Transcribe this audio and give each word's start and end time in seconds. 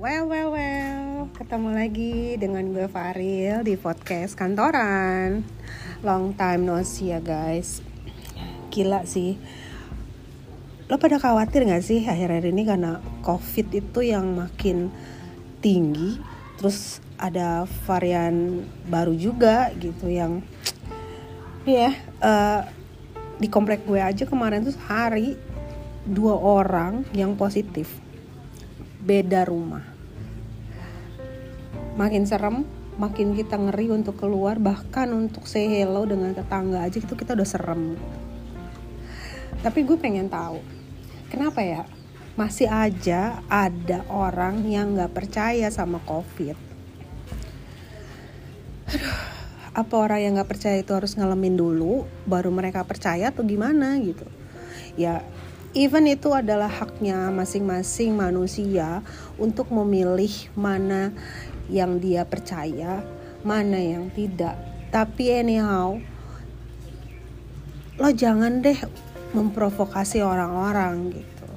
Well, 0.00 0.32
well, 0.32 0.56
well, 0.56 1.28
ketemu 1.36 1.76
lagi 1.76 2.40
dengan 2.40 2.72
gue 2.72 2.88
Faril 2.88 3.60
di 3.60 3.76
podcast 3.76 4.32
kantoran. 4.32 5.44
Long 6.00 6.32
time 6.40 6.64
no 6.64 6.80
see 6.80 7.12
ya 7.12 7.20
guys. 7.20 7.84
Gila 8.72 9.04
sih. 9.04 9.36
Lo 10.88 10.96
pada 10.96 11.20
khawatir 11.20 11.68
gak 11.68 11.84
sih 11.84 12.00
akhir-akhir 12.08 12.48
ini 12.48 12.64
karena 12.64 13.04
COVID 13.20 13.76
itu 13.76 14.00
yang 14.00 14.40
makin 14.40 14.88
tinggi, 15.60 16.16
terus 16.56 17.04
ada 17.20 17.68
varian 17.84 18.64
baru 18.88 19.12
juga 19.12 19.68
gitu 19.76 20.08
yang, 20.08 20.40
ya, 21.68 21.92
uh, 22.24 22.64
di 23.36 23.52
komplek 23.52 23.84
gue 23.84 24.00
aja 24.00 24.24
kemarin 24.24 24.64
tuh 24.64 24.72
sehari 24.72 25.36
dua 26.08 26.40
orang 26.40 27.04
yang 27.12 27.36
positif 27.36 28.00
beda 29.00 29.48
rumah. 29.48 29.84
Makin 31.96 32.24
serem 32.28 32.64
makin 33.00 33.32
kita 33.32 33.56
ngeri 33.56 33.88
untuk 33.88 34.20
keluar 34.20 34.60
bahkan 34.60 35.08
untuk 35.16 35.48
say 35.48 35.64
hello 35.72 36.04
dengan 36.04 36.36
tetangga 36.36 36.84
aja 36.84 37.00
itu 37.00 37.16
kita 37.16 37.32
udah 37.32 37.48
serem. 37.48 37.96
Tapi 39.64 39.80
gue 39.88 39.96
pengen 39.96 40.28
tahu 40.28 40.60
kenapa 41.32 41.64
ya? 41.64 41.82
Masih 42.36 42.68
aja 42.68 43.40
ada 43.48 44.04
orang 44.12 44.64
yang 44.68 44.96
nggak 44.96 45.12
percaya 45.16 45.68
sama 45.72 46.00
covid. 46.04 46.56
Aduh, 48.90 49.18
apa 49.70 49.94
orang 49.96 50.20
yang 50.20 50.32
nggak 50.36 50.50
percaya 50.50 50.76
itu 50.80 50.92
harus 50.92 51.16
ngalamin 51.16 51.56
dulu 51.56 52.04
baru 52.28 52.52
mereka 52.52 52.84
percaya 52.84 53.32
atau 53.32 53.44
gimana 53.44 53.96
gitu? 54.02 54.28
Ya 54.98 55.24
even 55.74 56.10
itu 56.10 56.34
adalah 56.34 56.66
haknya 56.66 57.30
masing-masing 57.30 58.18
manusia 58.18 59.06
untuk 59.38 59.70
memilih 59.70 60.30
mana 60.58 61.14
yang 61.70 62.02
dia 62.02 62.26
percaya, 62.26 63.06
mana 63.46 63.78
yang 63.78 64.10
tidak. 64.10 64.58
Tapi 64.90 65.30
anyhow, 65.30 66.02
lo 68.02 68.10
jangan 68.10 68.58
deh 68.58 68.78
memprovokasi 69.30 70.18
orang-orang 70.26 71.14
gitu. 71.14 71.48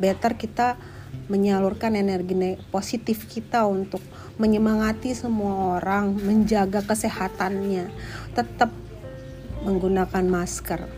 Better 0.00 0.32
kita 0.40 0.80
menyalurkan 1.28 1.94
energi 1.94 2.56
positif 2.72 3.28
kita 3.28 3.68
untuk 3.68 4.00
menyemangati 4.40 5.12
semua 5.12 5.76
orang, 5.76 6.16
menjaga 6.16 6.80
kesehatannya, 6.80 7.92
tetap 8.32 8.72
menggunakan 9.60 10.24
masker. 10.24 10.88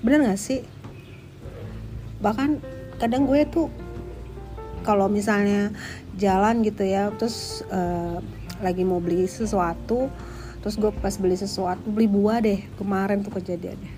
Bener 0.00 0.24
gak 0.24 0.40
sih? 0.40 0.73
Bahkan 2.24 2.56
kadang 2.96 3.28
gue 3.28 3.44
tuh 3.44 3.68
kalau 4.80 5.12
misalnya 5.12 5.68
jalan 6.16 6.64
gitu 6.64 6.88
ya 6.88 7.12
terus 7.20 7.60
uh, 7.68 8.24
lagi 8.64 8.80
mau 8.80 8.96
beli 8.96 9.28
sesuatu 9.28 10.08
terus 10.64 10.80
gue 10.80 10.88
pas 10.88 11.12
beli 11.20 11.36
sesuatu 11.36 11.84
beli 11.92 12.08
buah 12.08 12.40
deh 12.40 12.64
kemarin 12.80 13.20
tuh 13.20 13.36
kejadiannya. 13.36 13.92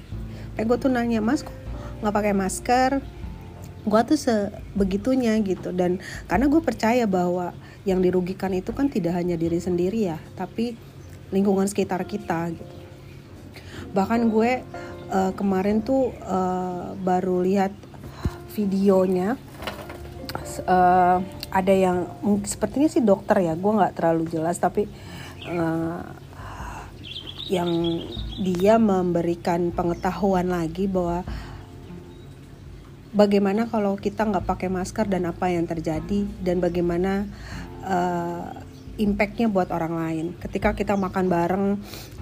Kayak 0.58 0.66
gue 0.66 0.78
tuh 0.82 0.90
nanya 0.90 1.22
mas 1.22 1.46
kok 1.46 1.54
nggak 2.02 2.14
pakai 2.14 2.34
masker? 2.34 2.90
Gue 3.86 4.00
tuh 4.02 4.18
sebegitunya 4.18 5.38
gitu. 5.46 5.70
Dan 5.70 6.02
karena 6.26 6.50
gue 6.50 6.58
percaya 6.58 7.06
bahwa 7.06 7.54
yang 7.86 8.02
dirugikan 8.02 8.50
itu 8.50 8.74
kan 8.74 8.90
tidak 8.90 9.14
hanya 9.14 9.38
diri 9.38 9.62
sendiri 9.62 10.10
ya 10.10 10.18
tapi 10.34 10.74
lingkungan 11.30 11.70
sekitar 11.70 12.02
kita 12.02 12.50
gitu. 12.50 12.76
Bahkan 13.94 14.26
gue 14.34 14.66
uh, 15.14 15.32
kemarin 15.38 15.86
tuh 15.86 16.10
uh, 16.26 16.98
baru 16.98 17.46
lihat 17.46 17.70
videonya 18.56 19.36
uh, 20.64 21.18
ada 21.52 21.74
yang 21.76 22.08
sepertinya 22.48 22.88
sih 22.88 23.04
dokter 23.04 23.44
ya 23.44 23.52
gue 23.52 23.72
nggak 23.76 23.94
terlalu 24.00 24.24
jelas 24.32 24.56
tapi 24.56 24.88
uh, 25.44 26.00
yang 27.46 27.70
dia 28.42 28.80
memberikan 28.80 29.70
pengetahuan 29.70 30.50
lagi 30.50 30.90
bahwa 30.90 31.22
bagaimana 33.14 33.70
kalau 33.70 33.94
kita 33.94 34.26
nggak 34.26 34.48
pakai 34.48 34.68
masker 34.72 35.06
dan 35.06 35.30
apa 35.30 35.52
yang 35.54 35.62
terjadi 35.68 36.26
dan 36.42 36.58
bagaimana 36.58 37.30
uh, 37.86 38.50
impactnya 38.96 39.46
buat 39.46 39.70
orang 39.70 39.94
lain. 39.94 40.26
Ketika 40.42 40.74
kita 40.74 40.98
makan 40.98 41.30
bareng 41.30 41.66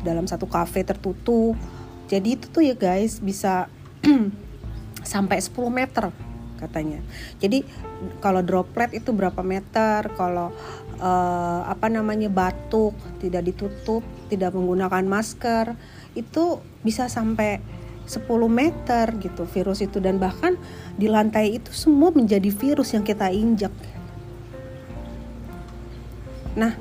dalam 0.05 0.29
satu 0.29 0.45
kafe 0.45 0.85
tertutup 0.85 1.57
jadi 2.05 2.37
itu 2.37 2.47
tuh 2.53 2.61
ya 2.61 2.77
guys 2.77 3.19
bisa 3.25 3.73
sampai 5.03 5.41
10 5.41 5.57
meter 5.73 6.13
katanya. 6.65 7.05
Jadi 7.39 7.63
kalau 8.25 8.41
droplet 8.41 8.97
itu 8.97 9.13
berapa 9.13 9.45
meter, 9.45 10.09
kalau 10.17 10.49
uh, 10.99 11.61
apa 11.69 11.93
namanya 11.93 12.33
batuk 12.33 12.97
tidak 13.21 13.45
ditutup, 13.45 14.01
tidak 14.33 14.57
menggunakan 14.57 15.05
masker, 15.05 15.77
itu 16.17 16.65
bisa 16.81 17.13
sampai 17.13 17.61
10 18.05 18.29
meter 18.53 19.17
gitu 19.17 19.49
virus 19.49 19.81
itu 19.81 19.97
dan 19.97 20.21
bahkan 20.21 20.61
di 21.01 21.09
lantai 21.09 21.57
itu 21.57 21.73
semua 21.73 22.13
menjadi 22.13 22.53
virus 22.53 22.93
yang 22.93 23.01
kita 23.01 23.33
injak. 23.33 23.73
Nah, 26.55 26.77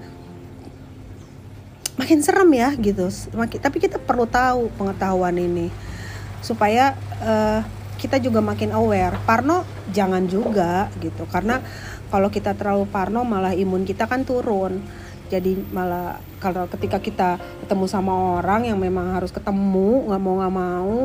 makin 1.96 2.20
serem 2.20 2.52
ya 2.54 2.76
gitu. 2.76 3.08
Tapi 3.34 3.78
kita 3.80 3.98
perlu 4.04 4.28
tahu 4.28 4.70
pengetahuan 4.76 5.40
ini 5.40 5.72
supaya 6.44 7.00
uh, 7.24 7.64
kita 8.04 8.20
juga 8.20 8.44
makin 8.44 8.76
aware. 8.76 9.16
Parno 9.24 9.64
jangan 9.96 10.28
juga 10.28 10.92
gitu 11.00 11.24
karena 11.32 11.64
kalau 12.12 12.28
kita 12.28 12.52
terlalu 12.52 12.84
parno 12.92 13.24
malah 13.24 13.56
imun 13.56 13.88
kita 13.88 14.12
kan 14.12 14.28
turun. 14.28 14.84
Jadi 15.32 15.56
malah 15.72 16.20
kalau 16.44 16.68
ketika 16.68 17.00
kita 17.00 17.40
ketemu 17.64 17.88
sama 17.88 18.44
orang 18.44 18.68
yang 18.68 18.76
memang 18.76 19.16
harus 19.16 19.32
ketemu 19.32 20.12
nggak 20.12 20.20
mau 20.20 20.36
nggak 20.36 20.54
mau 20.54 21.00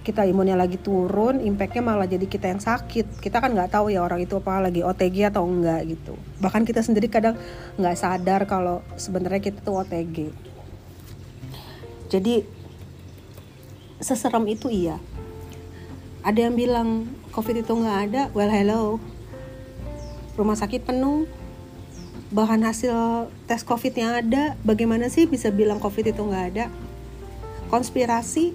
kita 0.00 0.26
imunnya 0.26 0.56
lagi 0.58 0.80
turun, 0.80 1.44
impactnya 1.44 1.84
malah 1.84 2.08
jadi 2.10 2.26
kita 2.26 2.50
yang 2.50 2.58
sakit. 2.58 3.22
Kita 3.22 3.38
kan 3.38 3.54
nggak 3.54 3.70
tahu 3.70 3.94
ya 3.94 4.02
orang 4.02 4.18
itu 4.18 4.34
apa 4.42 4.66
lagi 4.66 4.82
OTG 4.82 5.30
atau 5.30 5.46
enggak 5.46 5.86
gitu. 5.86 6.18
Bahkan 6.42 6.66
kita 6.66 6.82
sendiri 6.82 7.06
kadang 7.06 7.38
nggak 7.78 7.94
sadar 7.94 8.50
kalau 8.50 8.82
sebenarnya 8.98 9.38
kita 9.38 9.62
tuh 9.62 9.78
OTG. 9.78 10.34
Jadi 12.10 12.42
seserem 14.02 14.42
itu 14.48 14.72
iya 14.72 14.96
ada 16.20 16.36
yang 16.36 16.52
bilang 16.56 17.08
covid 17.32 17.64
itu 17.64 17.72
nggak 17.72 17.98
ada. 18.10 18.22
Well 18.36 18.52
hello. 18.52 19.00
Rumah 20.36 20.56
sakit 20.56 20.84
penuh. 20.84 21.24
Bahan 22.30 22.62
hasil 22.62 23.26
tes 23.50 23.66
covid 23.66 23.90
yang 23.96 24.14
ada 24.14 24.54
bagaimana 24.62 25.10
sih 25.10 25.26
bisa 25.26 25.50
bilang 25.50 25.82
covid 25.82 26.14
itu 26.14 26.22
nggak 26.22 26.46
ada? 26.54 26.70
Konspirasi? 27.72 28.54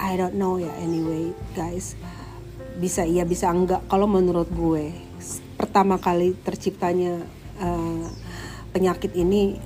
I 0.00 0.16
don't 0.16 0.36
know 0.36 0.58
ya 0.60 0.72
anyway 0.82 1.32
guys. 1.56 1.96
Bisa 2.76 3.06
iya 3.06 3.24
bisa 3.24 3.48
enggak. 3.48 3.86
Kalau 3.88 4.04
menurut 4.10 4.50
gue 4.52 4.92
pertama 5.56 5.96
kali 5.96 6.36
terciptanya 6.42 7.20
uh, 7.60 8.04
penyakit 8.72 9.12
ini 9.16 9.60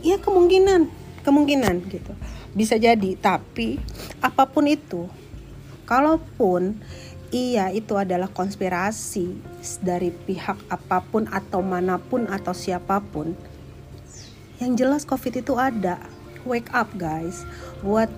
ya 0.00 0.18
kemungkinan 0.18 0.88
kemungkinan 1.22 1.74
gitu. 1.92 2.12
Bisa 2.56 2.74
jadi 2.80 3.14
tapi 3.20 3.78
apa 4.18 4.48
pun 4.50 4.66
itu 4.66 5.06
kalaupun 5.90 6.78
iya 7.34 7.74
itu 7.74 7.98
adalah 7.98 8.30
konspirasi 8.30 9.34
dari 9.82 10.14
pihak 10.14 10.70
apa 10.70 11.02
pun 11.02 11.26
atau 11.26 11.58
mana 11.66 11.98
pun 11.98 12.30
atau 12.30 12.54
siapa 12.54 13.02
pun 13.02 13.34
yang 14.60 14.76
jelas 14.76 15.08
covid 15.08 15.40
itu 15.40 15.56
ada. 15.56 15.96
Wake 16.44 16.68
up 16.76 16.92
guys. 17.00 17.48
Buat 17.80 18.12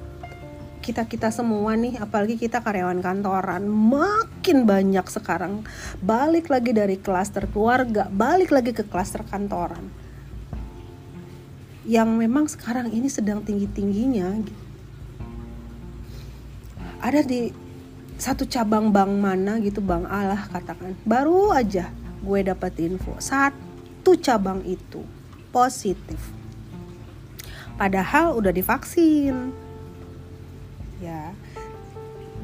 kita 0.83 1.07
kita 1.07 1.31
semua 1.31 1.79
nih 1.79 2.03
apalagi 2.03 2.35
kita 2.35 2.59
karyawan 2.59 2.99
kantoran 2.99 3.71
makin 3.71 4.67
banyak 4.67 5.07
sekarang. 5.07 5.63
Balik 6.03 6.51
lagi 6.51 6.75
dari 6.75 6.99
klaster 6.99 7.47
keluarga 7.47 8.11
balik 8.11 8.51
lagi 8.51 8.75
ke 8.75 8.83
klaster 8.83 9.23
kantoran 9.23 9.87
yang 11.87 12.15
memang 12.15 12.47
sekarang 12.47 12.91
ini 12.95 13.07
sedang 13.11 13.43
tinggi 13.43 13.67
tingginya 13.71 14.31
gitu. 14.43 14.62
Ada 17.03 17.21
di 17.21 17.51
satu 18.15 18.47
cabang 18.47 18.95
bank 18.95 19.13
mana 19.19 19.59
gitu 19.59 19.83
bank 19.83 20.07
Allah 20.07 20.47
katakan. 20.47 20.95
Baru 21.03 21.51
aja 21.51 21.91
gue 22.23 22.41
dapat 22.47 22.79
info 22.79 23.19
satu 23.19 24.15
cabang 24.23 24.63
itu 24.63 25.03
positif. 25.51 26.23
Padahal 27.75 28.39
udah 28.39 28.55
divaksin. 28.55 29.51
Ya. 31.03 31.35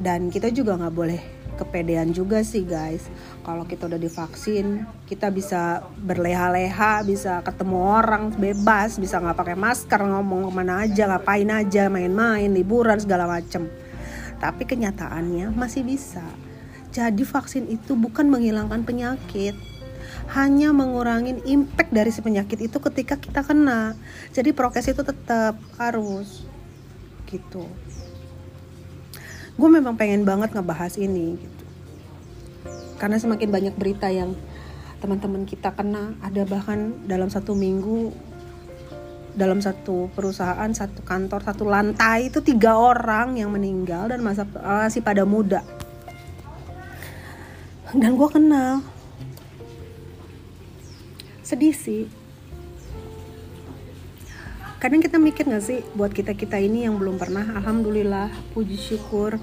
Dan 0.03 0.35
kita 0.35 0.51
juga 0.51 0.75
nggak 0.75 0.95
boleh 0.95 1.23
kepedean 1.55 2.11
juga 2.11 2.43
sih 2.43 2.67
guys. 2.67 3.07
Kalau 3.47 3.63
kita 3.63 3.87
udah 3.87 4.03
divaksin 4.03 4.83
kita 5.07 5.31
bisa 5.31 5.87
berleha-leha 6.03 7.07
bisa 7.07 7.39
ketemu 7.47 7.79
orang 7.79 8.35
bebas 8.35 8.99
bisa 8.99 9.23
nggak 9.23 9.39
pakai 9.39 9.57
masker 9.57 10.05
ngomong 10.05 10.51
ke 10.51 10.53
mana 10.53 10.85
aja 10.85 11.09
ngapain 11.09 11.49
aja 11.49 11.89
main-main 11.89 12.53
liburan 12.53 13.01
segala 13.01 13.25
macem 13.25 13.71
tapi 14.39 14.65
kenyataannya 14.65 15.55
masih 15.55 15.85
bisa. 15.85 16.25
Jadi 16.95 17.23
vaksin 17.23 17.69
itu 17.69 17.95
bukan 17.95 18.31
menghilangkan 18.33 18.83
penyakit. 18.87 19.55
hanya 20.29 20.77
mengurangi 20.77 21.41
impact 21.49 21.93
dari 21.93 22.13
si 22.13 22.21
penyakit 22.21 22.61
itu 22.61 22.77
ketika 22.81 23.17
kita 23.17 23.41
kena 23.45 23.97
jadi 24.33 24.53
prokes 24.53 24.89
itu 24.89 25.01
tetap 25.01 25.57
harus 25.81 26.45
gitu 27.29 27.65
gue 29.59 29.69
memang 29.69 29.97
pengen 29.97 30.23
banget 30.29 30.53
ngebahas 30.53 30.97
ini 31.01 31.41
gitu 31.41 31.65
karena 33.01 33.17
semakin 33.17 33.49
banyak 33.49 33.75
berita 33.79 34.11
yang 34.11 34.35
teman-teman 34.99 35.47
kita 35.47 35.71
kena 35.75 36.19
ada 36.21 36.43
bahkan 36.43 36.95
dalam 37.07 37.31
satu 37.31 37.55
minggu 37.55 38.11
dalam 39.39 39.63
satu 39.63 40.11
perusahaan 40.11 40.67
satu 40.75 41.07
kantor 41.07 41.47
satu 41.47 41.63
lantai 41.63 42.27
itu 42.27 42.43
tiga 42.43 42.75
orang 42.75 43.39
yang 43.39 43.55
meninggal 43.55 44.11
dan 44.11 44.19
masa 44.19 44.43
masih 44.51 44.99
pada 44.99 45.23
muda. 45.23 45.63
Dan 47.95 48.19
gue 48.19 48.29
kenal. 48.29 48.83
Sedih 51.47 51.73
sih. 51.73 52.11
Kadang 54.83 55.01
kita 55.01 55.17
mikir 55.23 55.47
gak 55.47 55.65
sih 55.65 55.81
buat 55.95 56.11
kita 56.11 56.35
kita 56.35 56.59
ini 56.59 56.87
yang 56.87 56.99
belum 56.99 57.19
pernah 57.19 57.43
alhamdulillah 57.59 58.31
puji 58.55 58.79
syukur 58.79 59.35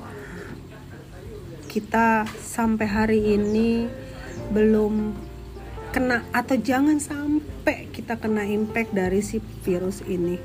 kita 1.67 2.23
sampai 2.39 2.87
hari 2.87 3.19
ini 3.35 3.83
belum 4.55 5.11
kena 5.91 6.23
atau 6.31 6.55
jangan 6.55 7.03
sampai 7.03 7.91
kita 7.91 8.15
kena 8.15 8.47
impact 8.47 8.95
dari 8.95 9.19
si 9.19 9.43
virus 9.65 10.05
ini. 10.05 10.37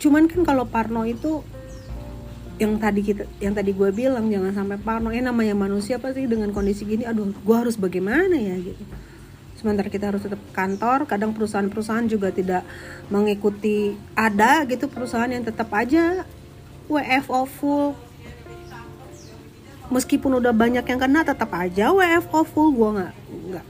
Cuman 0.00 0.30
kan 0.30 0.46
kalau 0.46 0.64
Parno 0.70 1.04
itu 1.04 1.42
yang 2.60 2.76
tadi 2.76 3.00
kita 3.00 3.24
yang 3.40 3.56
tadi 3.56 3.72
gue 3.72 3.88
bilang 3.88 4.28
jangan 4.28 4.52
sampai 4.52 4.76
parno. 4.76 5.08
Eh 5.08 5.24
namanya 5.24 5.56
manusia 5.56 5.96
pasti 5.96 6.28
dengan 6.28 6.52
kondisi 6.52 6.84
gini 6.84 7.08
aduh 7.08 7.32
gue 7.32 7.56
harus 7.56 7.80
bagaimana 7.80 8.36
ya 8.36 8.52
gitu. 8.60 8.84
Sementara 9.56 9.88
kita 9.88 10.12
harus 10.12 10.20
tetap 10.20 10.40
kantor 10.52 11.08
kadang 11.08 11.32
perusahaan-perusahaan 11.32 12.04
juga 12.04 12.28
tidak 12.28 12.68
mengikuti 13.08 13.96
ada 14.12 14.68
gitu 14.68 14.92
perusahaan 14.92 15.32
yang 15.32 15.40
tetap 15.40 15.72
aja 15.72 16.28
WFO 16.92 17.48
full. 17.48 17.96
Meskipun 19.88 20.38
udah 20.44 20.52
banyak 20.52 20.84
yang 20.84 21.00
kena 21.00 21.24
tetap 21.24 21.48
aja 21.56 21.96
WFO 21.96 22.44
full. 22.44 22.76
Gue 22.76 22.88
nggak 23.00 23.12
nggak 23.56 23.64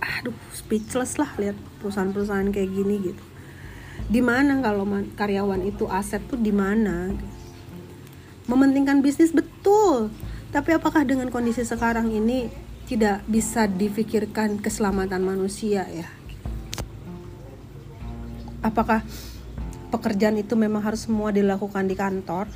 aduh 0.00 0.36
speechless 0.56 1.20
lah 1.20 1.28
lihat 1.36 1.56
perusahaan-perusahaan 1.78 2.48
kayak 2.48 2.70
gini 2.72 3.12
gitu. 3.12 3.22
Di 4.10 4.24
mana 4.24 4.58
kalau 4.64 4.88
karyawan 5.14 5.62
itu 5.68 5.84
aset 5.86 6.24
tuh 6.26 6.40
di 6.40 6.50
mana? 6.50 7.12
Mementingkan 8.48 9.04
bisnis 9.04 9.30
betul. 9.30 10.10
Tapi 10.50 10.74
apakah 10.74 11.06
dengan 11.06 11.30
kondisi 11.30 11.62
sekarang 11.62 12.10
ini 12.10 12.50
tidak 12.90 13.22
bisa 13.30 13.70
difikirkan 13.70 14.58
keselamatan 14.58 15.22
manusia 15.22 15.86
ya? 15.86 16.08
Apakah 18.60 19.06
pekerjaan 19.94 20.42
itu 20.42 20.58
memang 20.58 20.82
harus 20.82 21.06
semua 21.06 21.30
dilakukan 21.30 21.86
di 21.86 21.94
kantor? 21.94 22.50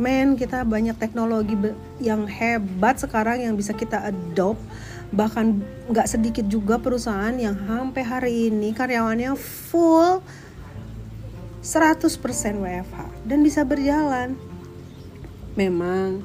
Men 0.00 0.34
kita 0.34 0.64
banyak 0.64 0.96
teknologi 0.96 1.54
yang 2.02 2.24
hebat 2.26 2.98
sekarang 2.98 3.44
yang 3.44 3.54
bisa 3.54 3.76
kita 3.76 4.00
adopt 4.02 4.58
bahkan 5.10 5.58
nggak 5.90 6.06
sedikit 6.06 6.46
juga 6.46 6.78
perusahaan 6.78 7.34
yang 7.34 7.58
sampai 7.66 8.02
hari 8.06 8.32
ini 8.50 8.70
karyawannya 8.70 9.34
full 9.34 10.22
100% 11.60 12.08
WFH 12.56 12.98
dan 13.26 13.38
bisa 13.44 13.66
berjalan. 13.66 14.38
Memang 15.58 16.24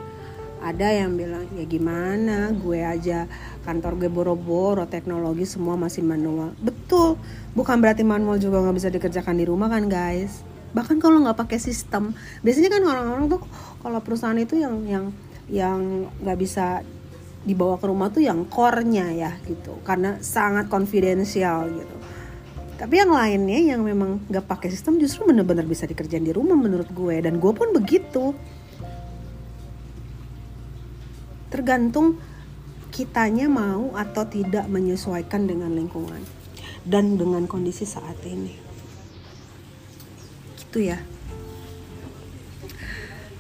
ada 0.64 0.88
yang 0.90 1.14
bilang 1.14 1.46
ya 1.54 1.66
gimana 1.68 2.50
gue 2.56 2.82
aja 2.82 3.30
kantor 3.68 4.02
gue 4.02 4.10
boro-boro 4.10 4.88
teknologi 4.88 5.44
semua 5.44 5.76
masih 5.76 6.06
manual. 6.06 6.56
Betul 6.62 7.20
bukan 7.58 7.82
berarti 7.82 8.06
manual 8.06 8.40
juga 8.40 8.64
nggak 8.64 8.78
bisa 8.78 8.90
dikerjakan 8.94 9.36
di 9.36 9.46
rumah 9.50 9.68
kan 9.68 9.90
guys? 9.92 10.46
Bahkan 10.72 11.02
kalau 11.04 11.26
nggak 11.26 11.36
pakai 11.42 11.60
sistem 11.60 12.16
biasanya 12.46 12.70
kan 12.72 12.82
orang-orang 12.86 13.26
tuh 13.28 13.42
kalau 13.84 14.00
perusahaan 14.00 14.38
itu 14.40 14.62
yang 14.62 14.76
yang 14.88 15.06
yang 15.52 16.10
nggak 16.24 16.38
bisa 16.40 16.82
dibawa 17.46 17.78
ke 17.78 17.86
rumah 17.86 18.10
tuh 18.10 18.26
yang 18.26 18.50
core-nya 18.50 19.14
ya 19.14 19.32
gitu. 19.46 19.78
Karena 19.86 20.18
sangat 20.20 20.66
konfidensial 20.68 21.70
gitu. 21.70 21.96
Tapi 22.76 23.00
yang 23.00 23.14
lainnya 23.14 23.78
yang 23.78 23.82
memang 23.88 24.28
nggak 24.28 24.52
pakai 24.52 24.68
sistem 24.68 25.00
justru 25.00 25.24
bener-bener 25.24 25.64
bisa 25.64 25.88
dikerjain 25.88 26.26
di 26.26 26.36
rumah 26.36 26.58
menurut 26.60 26.90
gue. 26.92 27.22
Dan 27.24 27.40
gue 27.40 27.54
pun 27.54 27.72
begitu. 27.72 28.36
Tergantung 31.48 32.20
kitanya 32.92 33.48
mau 33.48 33.96
atau 33.96 34.28
tidak 34.28 34.68
menyesuaikan 34.68 35.48
dengan 35.48 35.72
lingkungan 35.72 36.20
dan 36.84 37.16
dengan 37.16 37.48
kondisi 37.48 37.88
saat 37.88 38.20
ini. 38.28 38.58
Gitu 40.60 40.92
ya. 40.92 41.00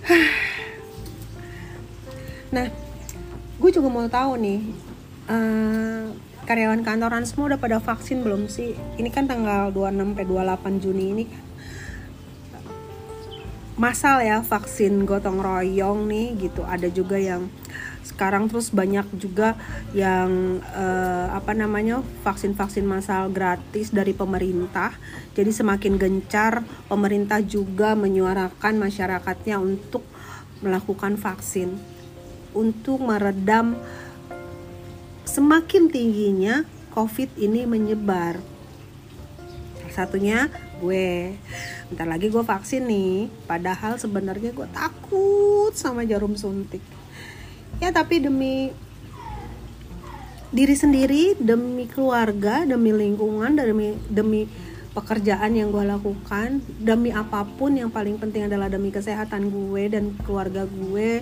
Nah 2.45 2.84
gue 3.65 3.81
juga 3.81 3.89
mau 3.89 4.05
tahu 4.05 4.37
nih 4.37 4.61
uh, 5.25 6.13
karyawan 6.45 6.85
kantoran 6.85 7.25
semua 7.25 7.49
udah 7.49 7.57
pada 7.57 7.81
vaksin 7.81 8.21
belum 8.21 8.45
sih? 8.45 8.77
Ini 9.01 9.09
kan 9.09 9.25
tanggal 9.25 9.73
26 9.73 10.13
sampai 10.13 10.25
28 10.29 10.83
Juni 10.85 11.05
ini. 11.17 11.25
Masal 13.73 14.21
ya 14.21 14.45
vaksin 14.45 15.09
gotong 15.09 15.41
royong 15.41 16.05
nih 16.05 16.45
gitu. 16.45 16.61
Ada 16.61 16.93
juga 16.93 17.17
yang 17.17 17.49
sekarang 18.05 18.53
terus 18.53 18.69
banyak 18.69 19.09
juga 19.17 19.57
yang 19.97 20.61
uh, 20.61 21.33
apa 21.33 21.57
namanya 21.57 22.05
vaksin-vaksin 22.21 22.85
massal 22.85 23.33
gratis 23.33 23.89
dari 23.89 24.13
pemerintah. 24.13 24.93
Jadi 25.33 25.49
semakin 25.49 25.97
gencar 25.97 26.61
pemerintah 26.85 27.41
juga 27.41 27.97
menyuarakan 27.97 28.77
masyarakatnya 28.77 29.57
untuk 29.57 30.05
melakukan 30.61 31.17
vaksin 31.17 31.94
untuk 32.55 33.03
meredam 33.03 33.75
semakin 35.27 35.91
tingginya 35.91 36.63
COVID 36.95 37.35
ini 37.37 37.67
menyebar. 37.67 38.39
Satunya 39.91 40.47
gue, 40.79 41.35
bentar 41.91 42.07
lagi 42.07 42.31
gue 42.31 42.43
vaksin 42.43 42.87
nih. 42.87 43.27
Padahal 43.45 43.99
sebenarnya 43.99 44.55
gue 44.55 44.67
takut 44.71 45.75
sama 45.75 46.07
jarum 46.07 46.39
suntik 46.39 46.81
ya 47.79 47.91
tapi 47.91 48.23
demi 48.23 48.71
diri 50.55 50.75
sendiri 50.75 51.35
demi 51.35 51.89
keluarga 51.91 52.63
demi 52.63 52.95
lingkungan 52.95 53.51
demi 53.59 53.99
demi 54.07 54.47
pekerjaan 54.95 55.51
yang 55.51 55.75
gue 55.75 55.83
lakukan 55.83 56.63
demi 56.79 57.11
apa 57.11 57.43
pun 57.43 57.75
yang 57.75 57.91
paling 57.91 58.15
penting 58.15 58.47
adalah 58.47 58.71
demi 58.71 58.95
kesehatan 58.95 59.51
gue 59.51 59.91
dan 59.91 60.15
keluarga 60.23 60.63
gue 60.63 61.19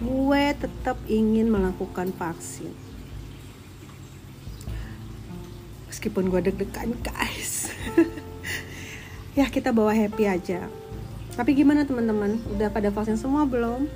gue 0.00 0.44
tetap 0.56 0.96
ingin 1.06 1.52
melakukan 1.52 2.10
vaksin. 2.16 2.72
Meskipun 5.92 6.32
gue 6.32 6.40
deg-degan 6.50 6.96
guys. 7.04 7.68
Ya 9.38 9.46
kita 9.46 9.70
bawa 9.70 9.94
happy 9.94 10.26
aja. 10.26 10.66
Tapi 11.38 11.54
gimana 11.54 11.86
teman-teman? 11.86 12.42
Udah 12.50 12.66
pada 12.66 12.90
vaksin 12.90 13.14
semua 13.14 13.46
belum? 13.46 13.86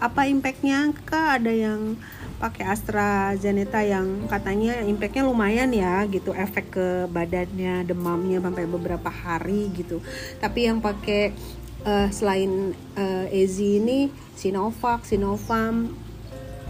Apa 0.00 0.24
impactnya? 0.24 0.96
Kak 1.04 1.44
ada 1.44 1.52
yang 1.52 2.00
pakai 2.40 2.64
AstraZeneca 2.64 3.84
yang 3.84 4.24
katanya 4.24 4.80
impactnya 4.80 5.28
lumayan 5.28 5.68
ya 5.76 6.00
gitu. 6.08 6.32
Efek 6.32 6.72
ke 6.72 6.88
badannya 7.12 7.84
demamnya 7.84 8.40
sampai 8.40 8.64
beberapa 8.64 9.12
hari 9.12 9.68
gitu. 9.76 10.00
Tapi 10.40 10.72
yang 10.72 10.80
pakai 10.80 11.36
uh, 11.84 12.08
selain 12.12 12.72
uh, 12.96 13.26
AZ 13.28 13.56
ini 13.60 14.12
Sinovac, 14.36 15.04
Sinovac 15.04 15.92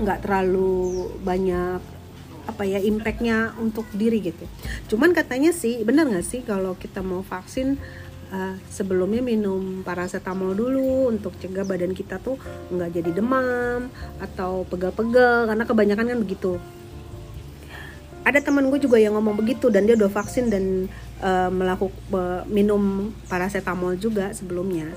nggak 0.01 0.25
terlalu 0.25 1.13
banyak 1.21 1.81
apa 2.49 2.63
ya 2.67 2.81
impactnya 2.83 3.55
untuk 3.61 3.87
diri 3.95 4.19
gitu. 4.25 4.49
Cuman 4.91 5.15
katanya 5.15 5.55
sih 5.55 5.85
benar 5.87 6.09
nggak 6.09 6.27
sih 6.27 6.41
kalau 6.43 6.75
kita 6.75 7.05
mau 7.05 7.23
vaksin 7.23 7.79
uh, 8.33 8.55
sebelumnya 8.73 9.21
minum 9.21 9.85
paracetamol 9.85 10.57
dulu 10.57 11.13
untuk 11.13 11.37
cegah 11.39 11.67
badan 11.67 11.93
kita 11.93 12.19
tuh 12.19 12.41
nggak 12.73 12.91
jadi 12.97 13.11
demam 13.15 13.93
atau 14.19 14.65
pegal-pegal 14.67 15.51
karena 15.51 15.65
kebanyakan 15.67 16.07
kan 16.17 16.19
begitu 16.19 16.53
ada 18.21 18.39
teman 18.39 18.69
gue 18.69 18.79
juga 18.79 19.01
yang 19.01 19.17
ngomong 19.17 19.41
begitu 19.41 19.73
dan 19.73 19.89
dia 19.89 19.97
udah 19.97 20.13
vaksin 20.13 20.53
dan 20.53 20.87
uh, 21.21 21.49
melakukan 21.53 21.97
uh, 22.13 22.43
minum 22.49 23.15
paracetamol 23.29 23.97
juga 23.97 24.33
sebelumnya. 24.33 24.91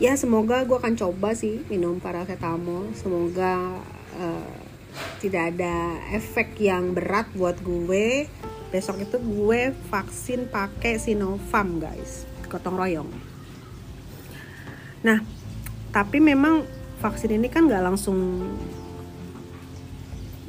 Ya 0.00 0.16
semoga 0.16 0.64
gue 0.64 0.76
akan 0.80 0.96
coba 0.96 1.36
sih 1.36 1.60
minum 1.68 2.00
paracetamol. 2.00 2.88
Semoga 2.96 3.84
uh, 4.16 4.54
tidak 5.20 5.56
ada 5.56 6.00
efek 6.16 6.56
yang 6.56 6.96
berat 6.96 7.28
buat 7.36 7.60
gue. 7.60 8.24
Besok 8.72 9.02
itu 9.04 9.20
gue 9.20 9.76
vaksin 9.92 10.48
pakai 10.48 10.96
Sinovac 10.96 11.68
guys. 11.76 12.24
Gotong 12.48 12.80
royong. 12.80 13.10
Nah 15.04 15.20
tapi 15.90 16.22
memang 16.22 16.64
vaksin 17.02 17.36
ini 17.36 17.52
kan 17.52 17.66
nggak 17.66 17.84
langsung 17.84 18.46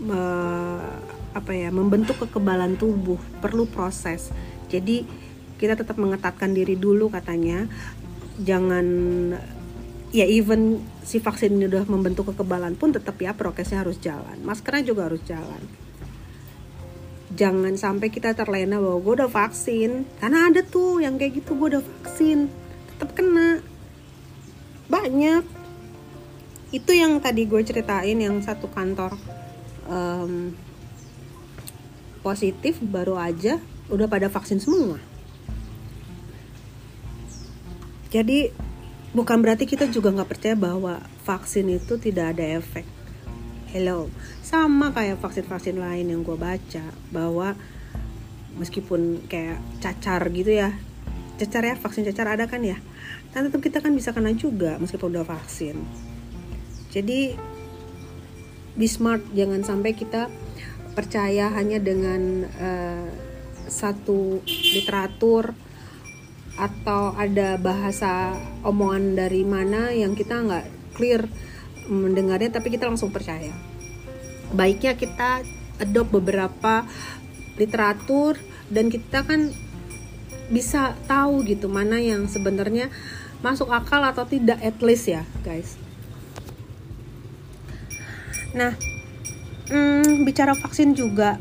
uh, 0.08 0.81
apa 1.32 1.56
ya 1.56 1.72
membentuk 1.72 2.20
kekebalan 2.28 2.76
tubuh 2.76 3.20
perlu 3.40 3.68
proses. 3.68 4.32
Jadi 4.68 5.04
kita 5.56 5.78
tetap 5.78 5.96
mengetatkan 6.00 6.52
diri 6.52 6.76
dulu 6.76 7.08
katanya. 7.12 7.68
Jangan 8.42 8.88
ya 10.12 10.28
even 10.28 10.84
si 11.08 11.24
vaksin 11.24 11.56
ini 11.56 11.72
udah 11.72 11.88
membentuk 11.88 12.36
kekebalan 12.36 12.76
pun 12.76 12.92
tetap 12.92 13.16
ya 13.20 13.32
prokesnya 13.32 13.84
harus 13.84 14.00
jalan. 14.02 14.40
Maskernya 14.44 14.84
juga 14.92 15.08
harus 15.08 15.24
jalan. 15.24 15.64
Jangan 17.32 17.80
sampai 17.80 18.12
kita 18.12 18.36
terlena 18.36 18.76
bahwa 18.84 19.00
gue 19.00 19.14
udah 19.24 19.32
vaksin. 19.32 20.04
Karena 20.20 20.52
ada 20.52 20.62
tuh 20.68 21.00
yang 21.00 21.16
kayak 21.16 21.44
gitu 21.44 21.56
gue 21.56 21.80
udah 21.80 21.84
vaksin. 21.84 22.52
Tetap 22.92 23.16
kena. 23.16 23.64
Banyak. 24.92 25.44
Itu 26.76 26.92
yang 26.92 27.24
tadi 27.24 27.48
gue 27.48 27.62
ceritain 27.64 28.20
yang 28.20 28.40
satu 28.44 28.68
kantor 28.68 29.16
um, 29.88 30.52
positif 32.22 32.78
baru 32.82 33.18
aja 33.18 33.58
udah 33.90 34.08
pada 34.08 34.30
vaksin 34.30 34.62
semua. 34.62 35.02
Jadi 38.12 38.52
bukan 39.12 39.40
berarti 39.44 39.68
kita 39.68 39.92
juga 39.92 40.12
nggak 40.14 40.30
percaya 40.30 40.56
bahwa 40.56 41.02
vaksin 41.28 41.68
itu 41.68 42.00
tidak 42.00 42.38
ada 42.38 42.62
efek. 42.62 42.86
Hello. 43.72 44.12
Sama 44.44 44.92
kayak 44.92 45.20
vaksin-vaksin 45.24 45.80
lain 45.80 46.12
yang 46.12 46.22
gue 46.22 46.36
baca 46.36 46.92
bahwa 47.12 47.56
meskipun 48.60 49.26
kayak 49.32 49.64
cacar 49.80 50.28
gitu 50.28 50.52
ya 50.52 50.76
cacar 51.40 51.64
ya 51.66 51.76
vaksin 51.80 52.06
cacar 52.06 52.36
ada 52.36 52.46
kan 52.46 52.62
ya 52.62 52.78
dan 53.34 53.48
tetap 53.50 53.64
kita 53.64 53.82
kan 53.82 53.96
bisa 53.96 54.14
kena 54.14 54.36
juga 54.36 54.78
meskipun 54.78 55.16
udah 55.16 55.26
vaksin. 55.26 55.80
Jadi 56.92 57.34
be 58.76 58.88
smart 58.92 59.24
jangan 59.32 59.64
sampai 59.64 59.96
kita 59.96 60.28
percaya 60.92 61.52
hanya 61.56 61.80
dengan 61.80 62.46
uh, 62.48 63.08
satu 63.72 64.44
literatur 64.76 65.56
atau 66.60 67.16
ada 67.16 67.56
bahasa 67.56 68.36
omongan 68.62 69.16
dari 69.16 69.48
mana 69.48 69.96
yang 69.96 70.14
kita 70.14 70.36
nggak 70.44 70.66
clear 70.94 71.26
mendengarnya 71.88 72.52
tapi 72.52 72.70
kita 72.70 72.86
langsung 72.92 73.10
percaya. 73.10 73.56
Baiknya 74.52 75.00
kita 75.00 75.42
adopt 75.80 76.12
beberapa 76.12 76.84
literatur 77.56 78.36
dan 78.68 78.92
kita 78.92 79.24
kan 79.24 79.50
bisa 80.52 81.00
tahu 81.08 81.48
gitu 81.48 81.72
mana 81.72 82.04
yang 82.04 82.28
sebenarnya 82.28 82.92
masuk 83.40 83.72
akal 83.72 84.04
atau 84.04 84.28
tidak 84.28 84.60
at 84.60 84.78
least 84.84 85.08
ya 85.08 85.24
guys. 85.48 85.80
Nah 88.52 88.76
hmm, 89.72 90.28
bicara 90.28 90.54
vaksin 90.54 90.94
juga. 90.94 91.40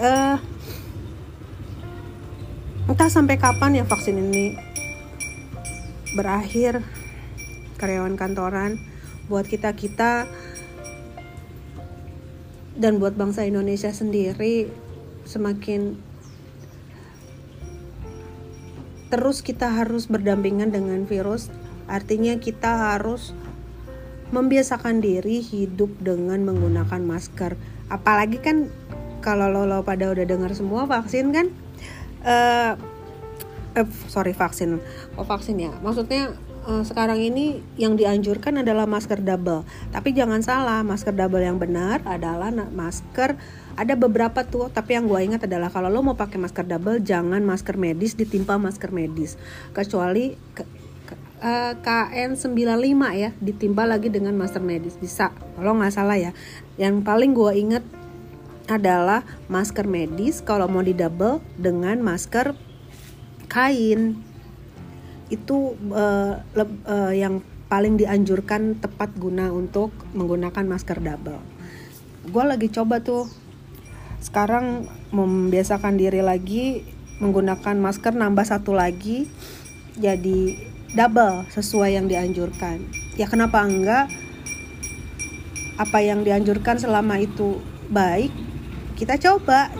Uh, 0.00 0.40
entah 2.88 3.10
sampai 3.12 3.36
kapan 3.36 3.76
ya 3.76 3.84
vaksin 3.84 4.16
ini 4.16 4.56
berakhir 6.16 6.80
karyawan 7.76 8.16
kantoran 8.16 8.80
buat 9.28 9.44
kita 9.44 9.76
kita 9.76 10.24
dan 12.80 12.96
buat 12.96 13.12
bangsa 13.12 13.44
Indonesia 13.44 13.92
sendiri 13.92 14.72
semakin 15.28 16.00
terus 19.12 19.44
kita 19.44 19.68
harus 19.68 20.06
berdampingan 20.06 20.72
dengan 20.72 21.04
virus. 21.04 21.52
Artinya 21.90 22.38
kita 22.38 22.94
harus 22.94 23.36
membiasakan 24.30 25.02
diri 25.02 25.42
hidup 25.42 25.90
dengan 25.98 26.42
menggunakan 26.46 27.02
masker. 27.02 27.58
Apalagi 27.90 28.38
kan 28.38 28.70
kalau 29.20 29.50
lo, 29.50 29.68
lo 29.68 29.82
pada 29.82 30.08
udah 30.08 30.24
dengar 30.24 30.54
semua 30.54 30.86
vaksin 30.86 31.34
kan, 31.34 31.46
uh, 32.24 32.72
uh, 33.76 33.88
sorry 34.08 34.32
vaksin, 34.32 34.80
oh 35.18 35.26
vaksin 35.26 35.60
ya. 35.60 35.74
Maksudnya 35.82 36.32
uh, 36.64 36.86
sekarang 36.86 37.20
ini 37.20 37.60
yang 37.76 37.98
dianjurkan 37.98 38.62
adalah 38.62 38.86
masker 38.88 39.20
double. 39.20 39.66
Tapi 39.92 40.16
jangan 40.16 40.40
salah, 40.40 40.80
masker 40.86 41.12
double 41.12 41.42
yang 41.42 41.58
benar 41.60 42.00
adalah 42.06 42.48
masker 42.54 43.36
ada 43.80 43.96
beberapa 43.96 44.44
tuh 44.44 44.68
tapi 44.68 44.92
yang 44.92 45.08
gue 45.08 45.20
ingat 45.24 45.48
adalah 45.48 45.72
kalau 45.72 45.88
lo 45.88 46.04
mau 46.04 46.12
pakai 46.12 46.36
masker 46.36 46.68
double 46.68 47.00
jangan 47.00 47.40
masker 47.40 47.80
medis 47.80 48.12
ditimpa 48.12 48.60
masker 48.60 48.92
medis 48.92 49.40
kecuali 49.72 50.36
uh, 51.40 51.72
eh, 51.72 51.74
KN95 51.80 53.02
ya 53.16 53.30
ditimpa 53.40 53.88
lagi 53.88 54.12
dengan 54.12 54.36
masker 54.36 54.62
medis. 54.62 54.96
Bisa 55.00 55.32
kalau 55.56 55.76
nggak 55.76 55.92
salah 55.92 56.16
ya. 56.20 56.32
Yang 56.76 57.02
paling 57.02 57.32
gue 57.32 57.52
inget 57.56 57.84
adalah 58.70 59.26
masker 59.50 59.90
medis 59.90 60.44
kalau 60.44 60.70
mau 60.70 60.84
di 60.84 60.94
double 60.94 61.42
dengan 61.58 61.98
masker 62.04 62.54
kain. 63.50 64.20
Itu 65.32 65.74
uh, 65.90 66.44
uh, 66.86 67.12
yang 67.12 67.42
paling 67.70 67.98
dianjurkan 67.98 68.82
tepat 68.82 69.14
guna 69.14 69.50
untuk 69.50 69.94
menggunakan 70.14 70.66
masker 70.66 70.98
double. 71.02 71.40
Gue 72.30 72.44
lagi 72.44 72.68
coba 72.70 73.00
tuh. 73.02 73.26
Sekarang 74.20 74.84
membiasakan 75.16 75.96
diri 75.96 76.20
lagi 76.20 76.84
menggunakan 77.24 77.80
masker 77.80 78.12
nambah 78.12 78.44
satu 78.44 78.76
lagi. 78.76 79.24
Jadi 79.96 80.70
double 80.94 81.46
sesuai 81.54 81.94
yang 81.94 82.06
dianjurkan. 82.10 82.82
Ya 83.14 83.30
kenapa 83.30 83.62
enggak? 83.62 84.10
Apa 85.80 86.02
yang 86.04 86.26
dianjurkan 86.26 86.76
selama 86.76 87.22
itu 87.22 87.62
baik, 87.88 88.32
kita 88.98 89.16
coba. 89.16 89.72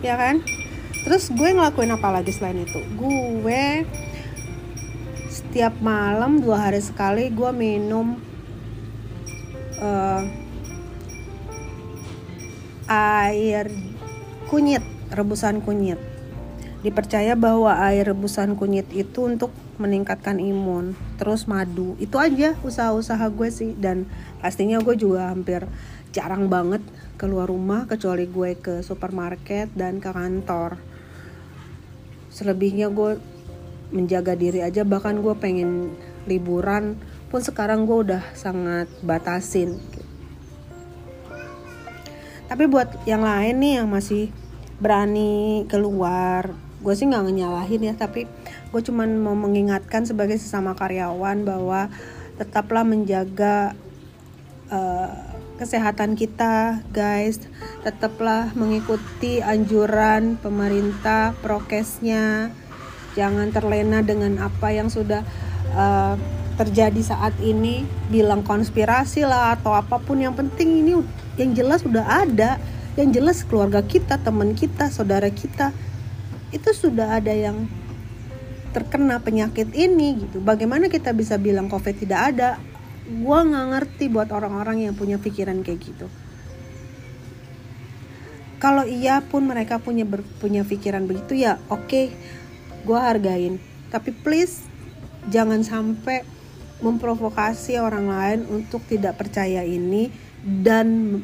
Ya 0.00 0.16
kan? 0.16 0.42
Terus 1.06 1.32
gue 1.32 1.48
ngelakuin 1.54 1.92
apa 1.94 2.08
lagi 2.12 2.32
selain 2.34 2.64
itu? 2.64 2.80
Gue 2.96 3.84
setiap 5.30 5.78
malam 5.78 6.42
dua 6.42 6.68
hari 6.68 6.82
sekali 6.82 7.30
gue 7.30 7.50
minum 7.54 8.18
uh, 9.78 10.22
air 12.90 13.70
kunyit, 14.50 14.82
rebusan 15.14 15.62
kunyit. 15.62 16.00
Dipercaya 16.82 17.38
bahwa 17.38 17.76
air 17.86 18.08
rebusan 18.08 18.58
kunyit 18.58 18.88
itu 18.90 19.24
untuk 19.28 19.54
meningkatkan 19.80 20.36
imun 20.36 20.92
terus 21.16 21.48
madu. 21.48 21.96
Itu 21.96 22.20
aja 22.20 22.54
usaha-usaha 22.60 23.32
gue 23.32 23.48
sih. 23.48 23.72
Dan 23.74 24.04
pastinya 24.38 24.78
gue 24.84 24.94
juga 24.94 25.32
hampir 25.32 25.64
jarang 26.12 26.52
banget 26.52 26.84
keluar 27.16 27.48
rumah 27.48 27.88
kecuali 27.88 28.28
gue 28.28 28.60
ke 28.60 28.84
supermarket 28.84 29.72
dan 29.72 29.98
ke 29.98 30.12
kantor. 30.12 30.76
Selebihnya 32.28 32.92
gue 32.92 33.16
menjaga 33.90 34.36
diri 34.36 34.60
aja. 34.60 34.84
Bahkan 34.84 35.24
gue 35.24 35.34
pengen 35.40 35.96
liburan 36.28 37.00
pun 37.32 37.40
sekarang 37.40 37.88
gue 37.88 38.12
udah 38.12 38.22
sangat 38.36 38.86
batasin. 39.00 39.80
Tapi 42.50 42.66
buat 42.66 43.06
yang 43.06 43.22
lain 43.22 43.62
nih 43.62 43.72
yang 43.78 43.88
masih 43.88 44.34
berani 44.82 45.62
keluar 45.70 46.50
gue 46.80 46.94
sih 46.96 47.06
nggak 47.06 47.30
nyalahin 47.30 47.86
ya. 47.86 47.94
Tapi 47.94 48.26
gue 48.70 48.80
cuman 48.86 49.18
mau 49.18 49.34
mengingatkan 49.34 50.06
sebagai 50.06 50.38
sesama 50.38 50.78
karyawan 50.78 51.42
bahwa 51.42 51.90
tetaplah 52.38 52.86
menjaga 52.86 53.74
uh, 54.70 55.10
kesehatan 55.60 56.16
kita 56.16 56.80
guys. 56.88 57.44
Tetaplah 57.84 58.56
mengikuti 58.56 59.44
anjuran 59.44 60.40
pemerintah 60.40 61.36
prokesnya. 61.44 62.48
Jangan 63.12 63.52
terlena 63.52 64.00
dengan 64.00 64.40
apa 64.40 64.72
yang 64.72 64.88
sudah 64.88 65.20
uh, 65.76 66.16
terjadi 66.56 67.02
saat 67.04 67.36
ini. 67.44 67.84
Bilang 68.08 68.40
konspirasi 68.40 69.28
lah 69.28 69.60
atau 69.60 69.76
apa 69.76 70.00
pun. 70.00 70.22
Yang 70.22 70.46
penting 70.46 70.80
ini 70.86 70.92
yang 71.36 71.52
jelas 71.52 71.84
sudah 71.84 72.24
ada. 72.24 72.56
Yang 72.96 73.20
jelas 73.20 73.38
keluarga 73.44 73.84
kita 73.84 74.16
teman 74.16 74.56
kita 74.56 74.88
saudara 74.88 75.28
kita. 75.28 75.76
Itu 76.54 76.72
sudah 76.72 77.20
ada 77.20 77.36
yang 77.36 77.68
terkena 78.70 79.18
penyakit 79.18 79.74
ini 79.74 80.26
gitu. 80.26 80.38
Bagaimana 80.38 80.86
kita 80.86 81.10
bisa 81.10 81.36
bilang 81.36 81.66
covid 81.66 81.96
tidak 81.98 82.20
ada? 82.34 82.50
Gue 83.10 83.38
nggak 83.42 83.66
ngerti 83.74 84.04
buat 84.06 84.30
orang-orang 84.30 84.86
yang 84.86 84.94
punya 84.94 85.18
pikiran 85.18 85.62
kayak 85.66 85.80
gitu. 85.82 86.06
Kalau 88.60 88.84
iya 88.84 89.24
pun 89.24 89.48
mereka 89.48 89.80
punya 89.80 90.04
ber, 90.04 90.20
punya 90.36 90.68
pikiran 90.68 91.08
begitu 91.08 91.32
ya 91.32 91.56
oke 91.72 91.88
okay, 91.88 92.04
gue 92.84 92.98
hargain. 92.98 93.56
Tapi 93.88 94.14
please 94.14 94.62
jangan 95.32 95.64
sampai 95.64 96.22
memprovokasi 96.80 97.76
orang 97.80 98.08
lain 98.08 98.40
untuk 98.48 98.84
tidak 98.88 99.16
percaya 99.20 99.64
ini 99.64 100.08
dan 100.44 101.20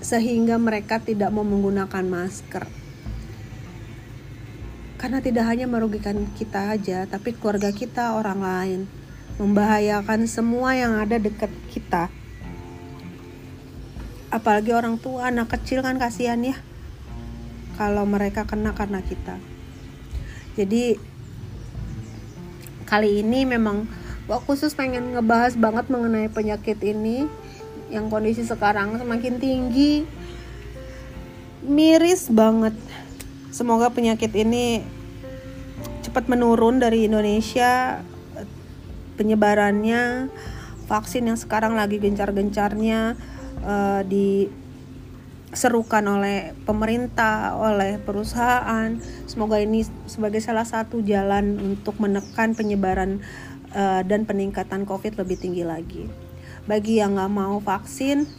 sehingga 0.00 0.56
mereka 0.56 1.02
tidak 1.02 1.28
mau 1.34 1.42
menggunakan 1.44 2.06
masker 2.06 2.79
karena 5.00 5.24
tidak 5.24 5.48
hanya 5.48 5.64
merugikan 5.64 6.28
kita 6.36 6.76
aja 6.76 7.08
tapi 7.08 7.32
keluarga 7.32 7.72
kita 7.72 8.20
orang 8.20 8.44
lain. 8.44 8.80
Membahayakan 9.40 10.28
semua 10.28 10.76
yang 10.76 11.00
ada 11.00 11.16
dekat 11.16 11.48
kita. 11.72 12.12
Apalagi 14.28 14.76
orang 14.76 15.00
tua 15.00 15.32
anak 15.32 15.56
kecil 15.56 15.80
kan 15.80 15.96
kasihan 15.96 16.36
ya. 16.44 16.52
Kalau 17.80 18.04
mereka 18.04 18.44
kena 18.44 18.76
karena 18.76 19.00
kita. 19.00 19.40
Jadi 20.60 21.00
kali 22.84 23.24
ini 23.24 23.48
memang 23.48 23.88
gua 24.28 24.36
khusus 24.44 24.76
pengen 24.76 25.16
ngebahas 25.16 25.56
banget 25.56 25.88
mengenai 25.88 26.28
penyakit 26.28 26.76
ini. 26.84 27.24
Yang 27.88 28.04
kondisi 28.12 28.44
sekarang 28.44 29.00
semakin 29.00 29.40
tinggi. 29.40 30.04
Miris 31.64 32.28
banget 32.28 32.76
semoga 33.50 33.90
penyakit 33.90 34.30
ini 34.34 34.82
cepat 36.00 36.26
menurun 36.26 36.80
dari 36.82 37.06
Indonesia 37.06 38.02
penyebarannya 39.20 40.32
vaksin 40.90 41.30
yang 41.30 41.38
sekarang 41.38 41.78
lagi 41.78 42.02
gencar-gencarnya 42.02 43.14
uh, 43.62 44.02
di 44.02 44.50
serukan 45.50 46.02
oleh 46.06 46.54
pemerintah, 46.62 47.58
oleh 47.58 47.98
perusahaan. 47.98 48.96
Semoga 49.26 49.58
ini 49.58 49.82
sebagai 50.06 50.38
salah 50.38 50.66
satu 50.66 51.02
jalan 51.02 51.58
untuk 51.58 51.98
menekan 51.98 52.54
penyebaran 52.54 53.22
uh, 53.74 54.02
dan 54.06 54.26
peningkatan 54.26 54.86
COVID 54.86 55.18
lebih 55.18 55.36
tinggi 55.38 55.66
lagi. 55.66 56.06
Bagi 56.66 57.02
yang 57.02 57.18
nggak 57.18 57.32
mau 57.34 57.58
vaksin, 57.58 58.30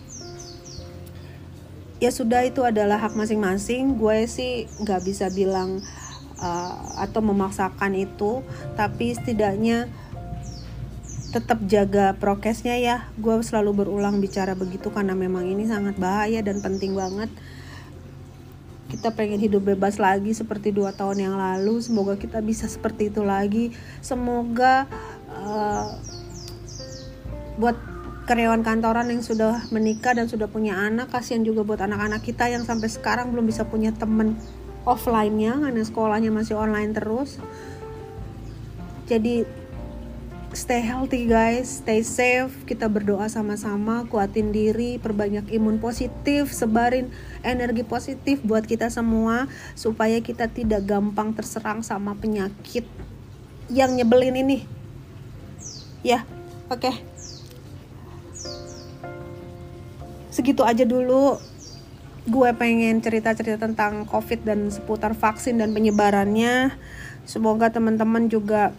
ya 2.01 2.10
sudah 2.10 2.41
itu 2.43 2.65
adalah 2.65 2.98
hak 2.98 3.13
masing-masing. 3.13 3.96
Gue 3.96 4.25
sih 4.25 4.65
nggak 4.81 5.05
bisa 5.05 5.29
bilang 5.29 5.79
uh, 6.41 6.75
atau 6.98 7.22
memaksakan 7.22 7.93
itu, 7.93 8.41
tapi 8.74 9.13
setidaknya 9.13 9.86
tetap 11.31 11.63
jaga 11.70 12.17
prokesnya 12.17 12.75
ya. 12.81 13.08
Gue 13.15 13.39
selalu 13.46 13.86
berulang 13.86 14.17
bicara 14.20 14.58
begitu 14.58 14.89
karena 14.89 15.13
memang 15.13 15.46
ini 15.48 15.70
sangat 15.70 15.96
bahaya 16.01 16.41
dan 16.41 16.60
penting 16.60 16.98
banget. 16.98 17.29
Kita 18.91 19.15
pengen 19.15 19.39
hidup 19.39 19.63
bebas 19.72 19.96
lagi 20.03 20.36
seperti 20.36 20.75
dua 20.75 20.91
tahun 20.91 21.31
yang 21.31 21.36
lalu. 21.39 21.79
Semoga 21.79 22.20
kita 22.20 22.43
bisa 22.43 22.67
seperti 22.67 23.08
itu 23.08 23.24
lagi. 23.24 23.72
Semoga 24.03 24.84
uh, 25.31 25.96
buat 27.55 27.90
karyawan 28.30 28.62
kantoran 28.62 29.10
yang 29.10 29.25
sudah 29.25 29.66
menikah 29.74 30.13
dan 30.13 30.30
sudah 30.30 30.46
punya 30.46 30.78
anak 30.78 31.10
kasihan 31.10 31.42
juga 31.42 31.66
buat 31.66 31.82
anak-anak 31.82 32.22
kita 32.22 32.48
yang 32.54 32.63
sampai 32.63 32.88
sekarang 32.88 33.34
belum 33.34 33.50
bisa 33.50 33.66
punya 33.66 33.90
temen 33.92 34.38
offline-nya 34.86 35.58
karena 35.58 35.82
sekolahnya 35.82 36.30
masih 36.34 36.58
online 36.58 36.94
terus 36.94 37.42
jadi 39.10 39.44
stay 40.51 40.84
healthy 40.84 41.28
guys, 41.28 41.84
stay 41.84 42.04
safe. 42.04 42.51
Kita 42.68 42.92
berdoa 42.92 43.28
sama-sama, 43.32 44.08
kuatin 44.08 44.51
diri, 44.51 45.00
perbanyak 45.00 45.51
imun 45.51 45.80
positif, 45.80 46.51
sebarin 46.51 47.12
energi 47.44 47.84
positif 47.88 48.44
buat 48.44 48.68
kita 48.68 48.92
semua 48.92 49.48
supaya 49.75 50.20
kita 50.20 50.51
tidak 50.51 50.88
gampang 50.88 51.36
terserang 51.36 51.84
sama 51.84 52.16
penyakit 52.16 52.88
yang 53.72 53.96
nyebelin 53.96 54.36
ini. 54.44 54.58
Ya, 56.04 56.28
oke. 56.68 56.88
Okay. 56.88 57.11
Segitu 60.31 60.63
aja 60.63 60.88
dulu 60.88 61.38
gue 62.21 62.50
pengen 62.53 63.01
cerita-cerita 63.01 63.67
tentang 63.67 64.07
COVID 64.07 64.47
dan 64.47 64.71
seputar 64.71 65.11
vaksin 65.11 65.59
dan 65.59 65.75
penyebarannya. 65.75 66.71
Semoga 67.27 67.69
teman-teman 67.69 68.31
juga 68.31 68.71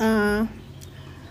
uh, 0.00 0.44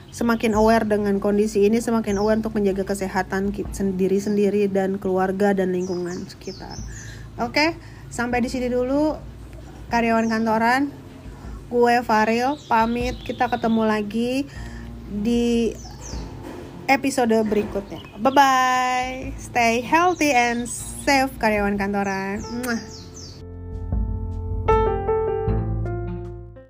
semakin 0.10 0.56
aware 0.56 0.86
dengan 0.86 1.18
kondisi 1.18 1.66
ini, 1.66 1.84
semakin 1.84 2.18
aware 2.22 2.40
untuk 2.40 2.56
menjaga 2.56 2.88
kesehatan 2.88 3.52
sendiri 3.76 4.18
sendiri 4.18 4.72
dan 4.72 4.98
keluarga 4.98 5.52
dan 5.52 5.74
lingkungan 5.74 6.26
sekitar. 6.30 6.78
Oke, 7.42 7.76
sampai 8.08 8.40
di 8.40 8.50
sini 8.52 8.70
dulu 8.70 9.18
karyawan 9.90 10.30
kantoran. 10.30 10.94
Gue 11.70 12.02
Faril 12.02 12.58
pamit. 12.66 13.18
Kita 13.22 13.46
ketemu 13.46 13.86
lagi 13.86 14.46
di 15.10 15.74
episode 16.90 17.38
berikutnya. 17.46 18.02
Bye 18.18 18.34
bye. 18.34 19.18
Stay 19.38 19.80
healthy 19.86 20.34
and 20.34 20.66
safe 20.68 21.32
karyawan 21.38 21.78
kantoran. 21.78 22.42
Mwah. 22.66 22.99